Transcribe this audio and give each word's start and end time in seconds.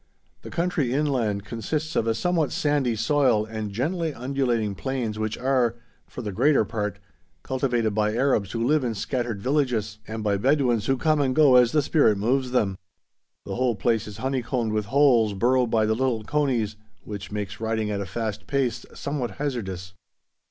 The 0.41 0.49
country 0.49 0.91
inland 0.91 1.45
consists 1.45 1.95
of 1.95 2.07
a 2.07 2.15
somewhat 2.15 2.51
sandy 2.51 2.95
soil 2.95 3.45
and 3.45 3.71
gently 3.71 4.15
undulating 4.15 4.73
plains 4.73 5.19
which 5.19 5.37
are, 5.37 5.75
for 6.07 6.23
the 6.23 6.31
greater 6.31 6.65
part, 6.65 6.97
cultivated 7.43 7.93
by 7.93 8.15
Arabs 8.15 8.53
who 8.53 8.65
live 8.65 8.83
in 8.83 8.95
scattered 8.95 9.43
villages, 9.43 9.99
and 10.07 10.23
by 10.23 10.37
Bedouins 10.37 10.87
who 10.87 10.97
come 10.97 11.21
and 11.21 11.35
go 11.35 11.55
as 11.55 11.71
the 11.71 11.83
spirit 11.83 12.17
moves 12.17 12.49
them. 12.49 12.79
The 13.45 13.53
whole 13.57 13.75
place 13.75 14.07
is 14.07 14.17
honeycombed 14.17 14.71
with 14.71 14.85
holes 14.87 15.35
burrowed 15.35 15.69
by 15.69 15.85
the 15.85 15.93
little 15.93 16.23
conies, 16.23 16.77
which 17.03 17.31
makes 17.31 17.59
riding 17.59 17.91
at 17.91 18.01
a 18.01 18.07
fast 18.07 18.47
pace 18.47 18.87
somewhat 18.95 19.35
hazardous. 19.37 19.93